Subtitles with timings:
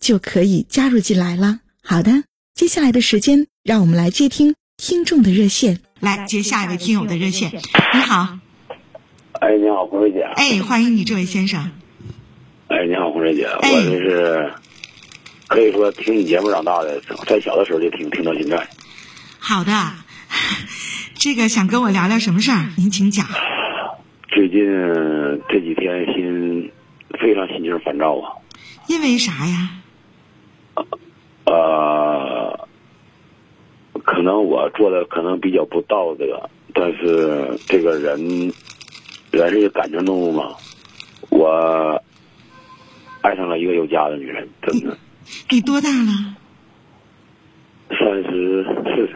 [0.00, 1.60] 就可以加入进来了。
[1.84, 5.80] 好的，接下来的时间，让我们来接听听众的热线。
[6.00, 7.52] 来接下一位听友的热线。
[7.52, 8.38] 你好，
[9.34, 10.22] 哎，你好，红瑞姐。
[10.22, 11.70] 哎，欢迎你，这位先生。
[12.68, 14.52] 哎，你好，红瑞姐，哎我这是
[15.48, 18.66] 可以说听你节目长大的，在小的时候就听，听到现在。
[19.38, 19.72] 好的，
[21.14, 22.70] 这个想跟我聊聊什么事儿？
[22.78, 23.26] 您请讲。
[24.28, 24.60] 最近
[25.50, 26.70] 这几天心
[27.20, 28.32] 非常心情烦躁啊，
[28.86, 29.79] 因为啥呀？
[31.46, 32.68] 呃，
[34.04, 38.52] 可能我做的可能比较不道德，但是这个人
[39.30, 40.54] 人是感情动物嘛，
[41.30, 42.02] 我
[43.22, 44.96] 爱上了一个有家的女人，真的，
[45.50, 46.36] 你多大了？
[47.90, 49.10] 三十四。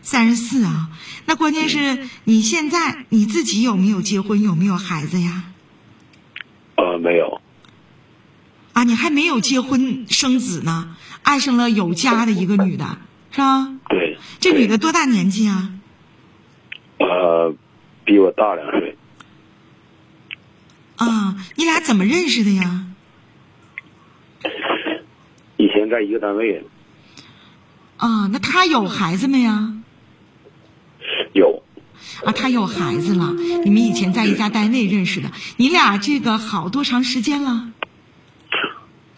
[0.00, 0.90] 三十四啊，
[1.24, 5.44] 那关键是你现在你自己有没有结婚，有没有孩子呀？
[6.76, 7.40] 呃，没有，
[8.74, 12.98] 啊，你还没有结婚生子呢，爱上了有家的一个女的，
[13.30, 13.74] 是吧？
[13.88, 14.18] 对。
[14.40, 15.70] 这女的多大年纪啊？
[16.98, 17.54] 呃，
[18.04, 18.96] 比我大两岁。
[20.96, 22.86] 啊，你俩怎么认识的呀？
[25.56, 26.64] 以前在一个单位
[27.96, 29.72] 啊，那她有孩子没呀？
[31.32, 31.62] 有，
[32.24, 33.32] 啊，她有孩子了。
[33.64, 37.70] 你们以前在一家单位认识的，你俩这个好多长时间了？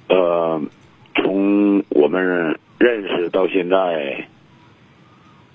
[0.08, 0.62] 呃，
[1.16, 4.26] 从我们认识到现在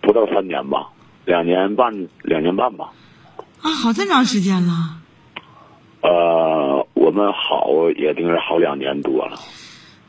[0.01, 0.89] 不到三年吧，
[1.25, 2.91] 两年半，两年半吧。
[3.61, 4.97] 啊，好这么长时间了。
[6.01, 9.39] 呃，我们好也定是好两年多了。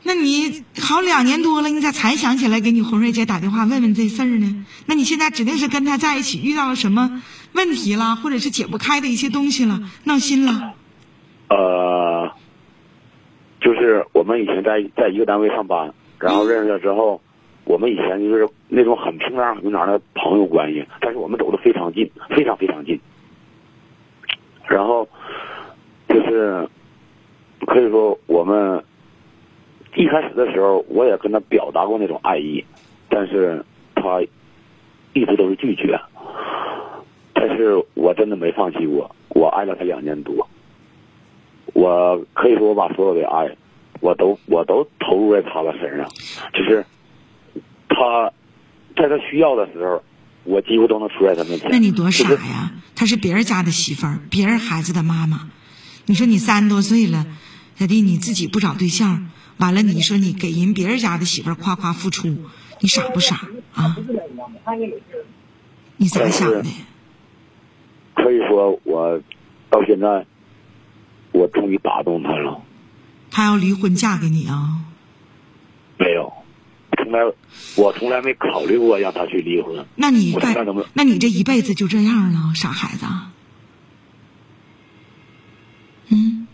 [0.03, 4.65] 那你好两年多了，你咋才想起来给你红瑞姐打电话问问这事儿呢？
[4.85, 10.73] 那你现在指定是跟她在一起遇到了什么问题了，或者是解不开的一些东西了，闹心了。
[11.49, 12.31] 呃，
[13.61, 17.19] 就是我们以前在在一个单位上班，然后认识了之后，
[17.65, 22.99] 我们以前就是那种很平常平常的朋友关系，但是我们走的非常近，非常非常近。
[24.67, 25.07] 然后
[26.07, 26.67] 就是
[27.67, 28.83] 可以说我们
[29.95, 32.63] 一开始的时候，我也跟他表达过那种爱意，
[33.09, 33.63] 但是
[33.95, 34.21] 他
[35.13, 35.99] 一直都是拒绝。
[37.33, 40.47] 但是我真的没放弃过，我爱了他两年多。
[41.73, 43.53] 我可以说我把所有的爱，
[44.03, 46.05] 我都我都投入在他的身上，
[46.51, 46.85] 就是
[47.87, 48.33] 他
[48.97, 50.03] 在他需要的时候，
[50.43, 51.71] 我几乎都能出在他面前。
[51.71, 52.73] 那你多傻就是呀！
[52.93, 55.49] 她是别人家的媳妇儿，别人孩子的妈妈。
[56.05, 57.25] 你说你三十多岁了，
[57.75, 62.27] 小弟你自己不找对象，完了你说你给人别人家的媳妇儿夸夸付出，
[62.81, 63.95] 你傻不傻啊？
[65.95, 66.65] 你咋想的？
[68.15, 69.21] 可以说我
[69.69, 70.25] 到现在，
[71.31, 72.61] 我终于打动他了。
[73.33, 74.77] 她要离婚嫁给你啊？
[75.97, 76.31] 没有，
[76.97, 77.19] 从来
[77.75, 79.85] 我从来没考虑过让他去离婚。
[79.95, 83.31] 那你该我看怎么，那你这一辈子就这样了，傻孩子啊。
[86.09, 86.47] 嗯，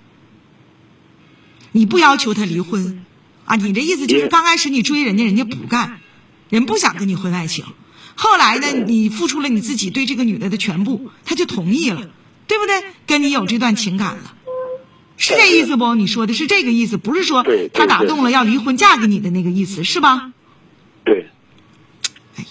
[1.73, 3.06] 你不要求他离婚
[3.44, 3.57] 啊？
[3.57, 6.00] 你这意思就是刚开始你追人家，人家不干，
[6.50, 7.65] 人不想跟你婚外情。
[8.15, 12.09] 后来呢，你付出了你自己对这个女的的全部，他就同意了，
[12.48, 12.83] 对不对？
[13.06, 14.36] 跟你有这段情感了，
[15.19, 15.94] 是这意思不？
[15.95, 20.31] 你说的是这个意思，不是说他打动了要离婚嫁给你的那个意思，是吧？
[21.04, 21.27] 对，
[22.38, 22.48] 哎呀，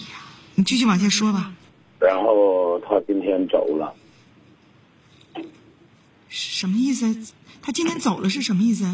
[0.53, 1.51] 你继续往下说吧。
[1.99, 3.93] 然后他今天走了，
[6.29, 7.33] 什么意思？
[7.61, 8.85] 他今天走了是什么意思？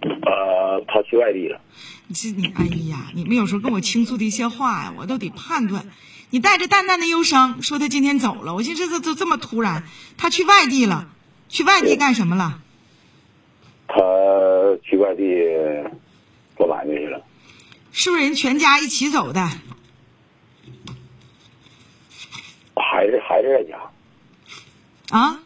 [0.00, 1.60] 呃，他去外地了。
[2.08, 5.86] 你这你哎呀，你们有时候跟我倾诉的一些话呀，我都得判断。
[6.30, 9.84] 你带着淡淡的忧伤说他今天走了，我寻思这这这么突然，
[10.16, 11.08] 他去外地了，
[11.48, 12.60] 去外地干什么了？
[13.94, 14.00] 他
[14.82, 15.22] 去外地
[16.56, 17.22] 做买卖去了。
[17.92, 19.48] 是不是人全家一起走的？
[22.74, 23.78] 孩子孩子在家，
[25.16, 25.38] 啊？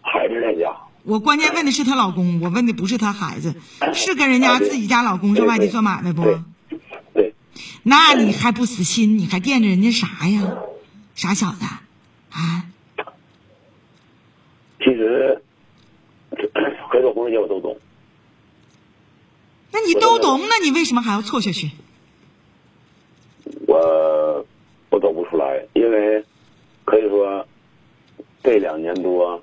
[0.00, 0.74] 孩子在家。
[1.02, 3.54] 我关键问的是她老公，我问的不是她孩子，
[3.92, 6.24] 是跟人家自己家老公上外地做买卖不？
[6.24, 6.40] 对
[7.12, 7.34] 对，
[7.82, 9.18] 那你还不死心？
[9.18, 10.56] 你还惦着人家啥呀？
[11.14, 11.66] 傻小子，
[12.30, 12.64] 啊？
[14.78, 15.42] 其实，
[17.24, 17.76] 可以说红姐我都懂。
[19.72, 21.70] 那你都懂，那你为什么还要错下去？
[23.66, 24.46] 我
[24.90, 26.24] 我走不出来，因为
[26.84, 27.46] 可以说
[28.42, 29.42] 这两年多，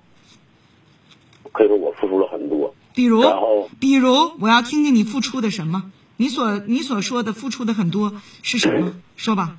[1.52, 2.74] 可以说我付出了很多。
[2.94, 5.92] 比如然后，比如，我要听听你付出的什么？
[6.18, 8.94] 你所你所说的付出的很多是什么？
[9.18, 9.58] 说吧。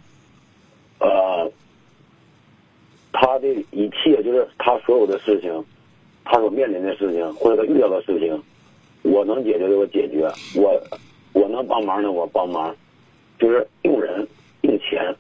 [1.01, 1.53] 呃，
[3.13, 5.65] 他的一切就是他所有的事情，
[6.33, 8.43] 他所面临的事情或者他遇到的事情，
[9.03, 10.27] 我能解决的我解决，
[10.59, 10.83] 我
[11.35, 12.75] 我能帮忙的我帮忙，
[13.39, 14.27] 就是用人
[14.63, 15.15] 用钱，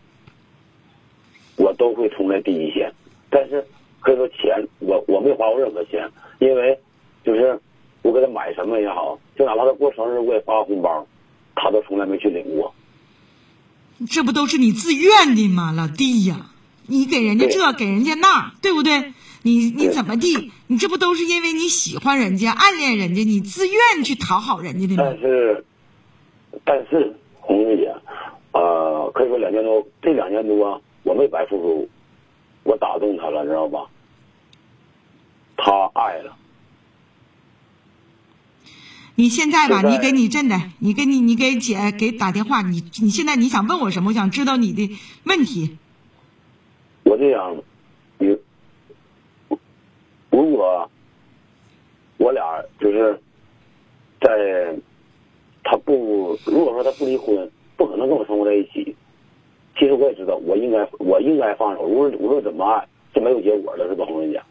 [1.56, 2.90] 我都会冲在第一线。
[3.28, 3.62] 但是
[4.00, 6.78] 可以说钱，我我没花过任何钱，因为
[7.22, 7.60] 就是
[8.00, 11.06] 我给他买什么也好，就哪怕他过生日我也发个红包，
[11.54, 12.72] 他都从来没去领过。
[14.08, 16.51] 这不都是你自愿的吗，老弟呀？
[16.86, 19.12] 你给人家这，给人家那，对不对？
[19.44, 20.52] 你你怎么地？
[20.68, 25.18] 你这不都是因为你喜欢人家、暗恋人家，你自愿去讨好人家的吗但？
[25.18, 25.64] 是，
[26.64, 27.92] 但是红玉姐，
[28.52, 31.88] 呃，可以说两年多，这两年多我没白付出，
[32.62, 33.80] 我打动他了，知道吧？
[35.56, 36.36] 他爱了，
[39.16, 44.10] 你现在吧，你给你真的，你给你你给姐给打电话，你你现在你想问我什么？
[44.10, 45.78] 我想知道你的问题。
[47.12, 47.54] 我这样，
[48.18, 48.26] 你
[50.30, 50.90] 如果
[52.16, 52.42] 我俩
[52.80, 53.20] 就是
[54.18, 54.74] 在
[55.62, 58.96] 他不如果说他不离婚，不可能跟我生活在一起。
[59.78, 64.42] 其实我也知道，我应该我应该放手，无论无论怎么爱，是没有结果的，是吧，红瑞姐？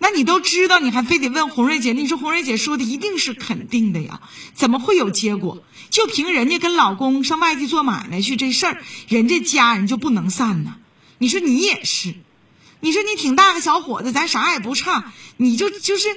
[0.00, 1.92] 那你都知道，你还非得问红瑞姐？
[1.92, 4.22] 你说红瑞姐说的一定是肯定的呀？
[4.54, 5.58] 怎么会有结果？
[5.88, 8.78] 就凭人家跟老公上外地做买卖去这事儿，
[9.08, 10.78] 人家家人就不能散呢？
[11.22, 12.16] 你说你也是，
[12.80, 16.08] 你说你挺大个小伙子，咱啥也不差，你就就是，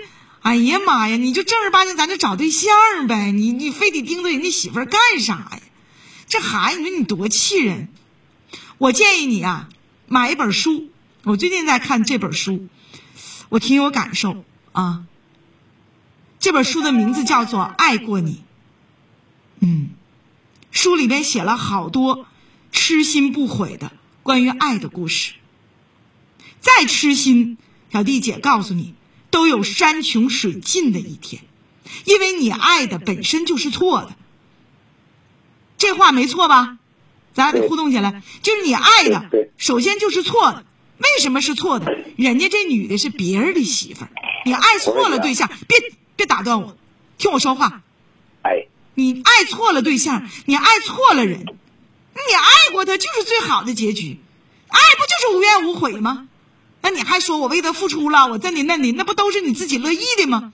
[0.41, 5.59] 哎呀妈呀，你就正儿八经咱就找对象呗，你你非得盯着人家媳妇干啥呀？
[6.27, 7.89] 这孩子，你说你多气人！
[8.79, 9.69] 我建议你啊，
[10.07, 10.89] 买一本书，
[11.21, 12.67] 我最近在看这本书。
[13.49, 15.05] 我挺有感受啊。
[16.39, 18.31] 这本书的名字叫做《爱过你》，
[19.59, 19.89] 嗯，
[20.71, 22.25] 书里边写了好多
[22.71, 23.91] 痴心不悔的
[24.25, 25.33] 关于爱的故事。
[26.59, 27.59] 再痴心，
[27.93, 28.95] 小弟姐告诉你，
[29.29, 31.43] 都有山穷水尽的一天，
[32.05, 34.15] 因为你爱的本身就是错的。
[35.77, 36.79] 这话没错吧？
[37.35, 40.65] 咱俩得互动起来，就是你爱的首先就是错的。
[40.97, 41.95] 为什么是错的？
[42.17, 44.09] 人家这女的是别人的媳妇儿，
[44.43, 45.77] 你爱错了对象，别
[46.15, 46.75] 别打断我，
[47.19, 47.83] 听我说话。
[48.41, 51.45] 哎，你爱错了对象，你爱错了人，
[52.15, 54.19] 你爱过他就是最好的结局，
[54.67, 56.27] 爱不就是无怨无悔吗？
[56.81, 60.53] 那你还说我为他付出了，我这里那里，那不都是你自己乐意的吗？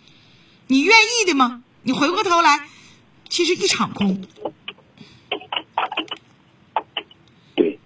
[0.68, 1.64] 你愿意的吗？
[1.84, 2.68] 你回过头来，
[3.30, 4.22] 其实一场空。
[7.56, 7.80] 对，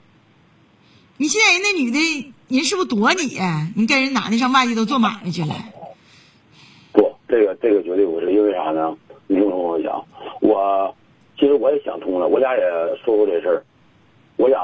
[1.17, 3.67] 你现在人那女的，人是不是躲你呀？
[3.75, 5.55] 你跟人男的上外地都做买卖去了。
[6.93, 8.95] 不，这个这个绝对不是，因为啥呢？
[9.27, 10.05] 你听我讲，
[10.41, 10.95] 我
[11.45, 12.63] 其实我也想通了，我俩也
[13.05, 13.63] 说过这事儿，
[14.35, 14.59] 我俩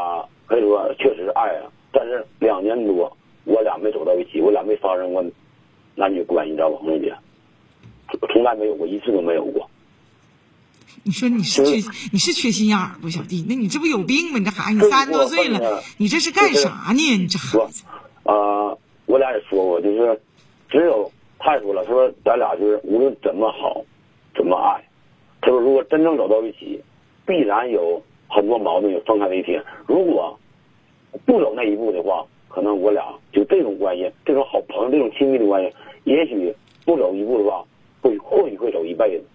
[0.48, 5.24] 可以说确实是爱啊，但是两年多，我俩没走到一起，我俩没发生过
[5.94, 7.16] 男女关系，你知道吧，红姐？
[8.34, 9.70] 从来没有过，一次都没有过。
[11.04, 13.46] 你说你是缺你是缺心眼儿不，小弟？
[13.48, 14.40] 那你这不有病吗？
[14.40, 17.18] 你这孩子，你三十多岁了，你这是干啥呢？
[17.18, 17.84] 你这孩说子，，
[18.24, 20.20] 呃，我俩也说过，就是
[20.68, 23.86] 只有他也说了，他说咱俩就是无论怎么好，
[24.36, 24.84] 怎么爱，
[25.42, 26.82] 他说如果真正走到一起，
[27.26, 29.64] 必然有很多矛盾有分开的一天。
[29.88, 30.40] 如果
[31.26, 36.56] 不走那一步的话，可能我俩就这种关系，这种好朋友，这种亲密的关系，也许
[36.86, 37.64] 不走一步的话，
[38.02, 39.26] 会或许会走一辈子。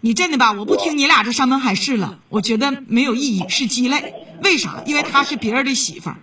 [0.00, 0.52] 你真的吧？
[0.52, 4.14] 我不听你俩这山盟海誓了，我觉得没有意义，是鸡肋。
[4.44, 4.82] 为啥？
[4.86, 6.16] 因为她是别人的媳妇儿，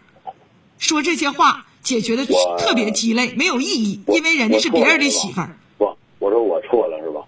[0.77, 5.57] 说这些话解决的特别鸡肋，没有意义，因为人家是别人的媳妇儿。
[5.77, 7.21] 不，我说我错了是吧？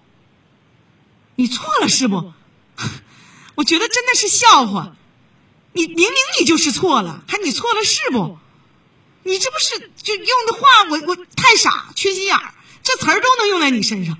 [1.36, 2.34] 你错了是不？
[3.56, 4.96] 我觉得真的是笑话。
[5.74, 8.38] 你明明你就是错了，还你错了是不？
[9.24, 14.18] 你这不是就用的话，我我太傻，缺心眼儿，这词儿都能用在你身上。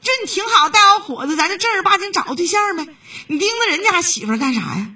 [0.00, 2.86] 这你挺好，大小伙子，咱就正儿八经找个对象呗。
[3.26, 4.94] 你盯着人家媳妇干啥呀？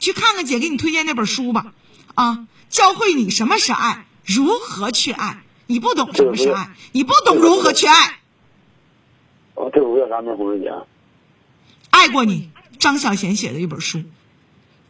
[0.00, 1.72] 去看看姐给你推荐那本书吧，
[2.14, 5.42] 啊，教会你什么是爱，如何去爱。
[5.66, 8.17] 你不懂什么是爱，你不懂如何去爱。
[9.78, 10.36] 哦，这我叫啥名？
[10.36, 10.72] 红瑞姐。
[11.90, 14.02] 爱过你，张小娴写的一本书，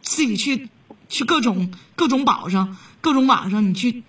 [0.01, 0.69] 自己去
[1.07, 4.03] 去各种各种宝上、各种网上，你去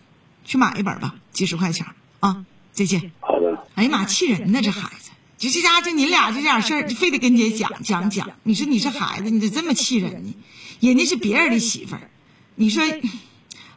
[0.44, 1.86] 去买一本吧，几十块钱
[2.20, 2.44] 啊。
[2.72, 3.12] 再见。
[3.20, 3.66] 好的。
[3.74, 4.60] 哎呀妈，气人呢！
[4.62, 8.30] 这孩子，就这家就你俩这点事儿，非得跟姐讲讲讲。
[8.42, 10.34] 你说你这孩子，你咋这么气人呢？
[10.80, 12.10] 人家是别人的媳妇儿，
[12.54, 12.82] 你说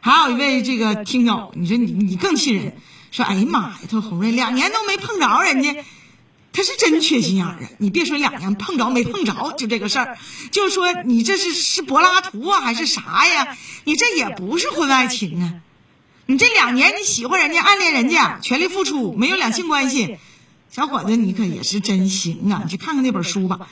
[0.00, 2.76] 还有一位这个听友，你说你你更气人，
[3.10, 5.84] 说哎呀妈呀，他说红瑞两年都没碰着人家。
[6.54, 7.58] 他是真缺心眼儿啊！
[7.78, 10.16] 你别说两年碰着没碰着，就这个事儿，
[10.52, 13.56] 就说你这是是柏拉图啊还是啥呀？
[13.82, 15.54] 你这也不是婚外情啊！
[16.26, 20.16] 你这两年你喜欢人家、暗恋人家、全力付出，没有两性关系，
[20.70, 22.62] 小伙子你可也是真行啊！
[22.64, 23.68] 你去看看那本书吧。